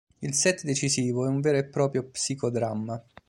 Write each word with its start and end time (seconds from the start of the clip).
Il 0.17 0.33
set 0.33 0.63
decisivo 0.63 1.25
è 1.27 1.29
un 1.29 1.41
vero 1.41 1.59
e 1.59 1.63
proprio 1.63 2.01
psicodramma. 2.05 2.99